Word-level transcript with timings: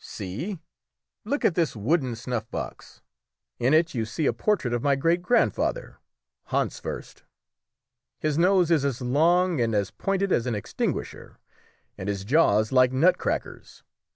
"See 0.03 0.57
look 1.25 1.45
at 1.45 1.53
this 1.53 1.75
wooden 1.75 2.15
snuff 2.15 2.49
box; 2.49 3.03
in 3.59 3.75
it 3.75 3.93
you 3.93 4.03
see 4.03 4.25
a 4.25 4.33
portrait 4.33 4.73
of 4.73 4.81
my 4.81 4.95
great 4.95 5.21
grandfather, 5.21 5.99
Hanswurst. 6.47 7.21
His 8.17 8.35
nose 8.35 8.71
is 8.71 8.83
as 8.83 8.99
long 9.03 9.61
and 9.61 9.75
as 9.75 9.91
pointed 9.91 10.31
as 10.31 10.47
an 10.47 10.55
extinguisher, 10.55 11.37
and 11.99 12.09
his 12.09 12.23
jaws 12.25 12.71
like 12.71 12.91
nutcrackers. 12.91 13.83